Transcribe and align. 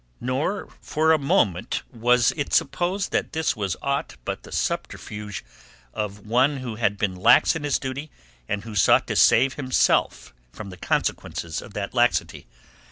Not 0.19 0.69
for 0.83 1.11
a 1.11 1.19
moment 1.19 1.83
was 1.93 2.31
it 2.31 2.53
supposed 2.53 3.11
that 3.11 3.33
this 3.33 3.55
was 3.55 3.75
aught 3.83 4.15
but 4.25 4.41
the 4.41 4.51
subterfuge 4.51 5.45
of 5.93 6.25
one 6.25 6.57
who 6.57 6.77
had 6.77 6.97
been 6.97 7.15
lax 7.15 7.55
in 7.55 7.63
his 7.63 7.77
duty 7.77 8.09
and 8.49 8.63
who 8.63 8.73
sought 8.73 9.05
to 9.09 9.15
save 9.15 9.53
himself 9.53 10.33
from 10.51 10.71
the 10.71 10.77
consequences 10.77 11.61
of 11.61 11.75
that 11.75 11.93
laxity. 11.93 12.47